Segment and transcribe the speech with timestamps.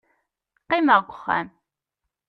[0.63, 1.47] qqimeɣ deg uxxam